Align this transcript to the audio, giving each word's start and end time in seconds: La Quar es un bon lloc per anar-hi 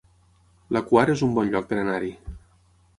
La 0.77 0.81
Quar 0.87 1.05
es 1.15 1.23
un 1.29 1.37
bon 1.37 1.53
lloc 1.55 1.71
per 1.71 1.81
anar-hi 1.85 2.13